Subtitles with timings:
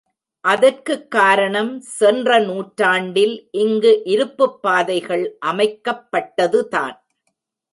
[0.45, 6.97] அதற்குக் காரணம் சென்ற நூற்றாண்டில் இங்கு இருப்புப்பாதைகள் அமைக்கப்பட்டதுதான்.